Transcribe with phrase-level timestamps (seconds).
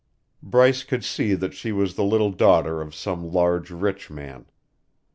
[0.41, 4.47] Bryce could see that she was the little daughter of some large rich man.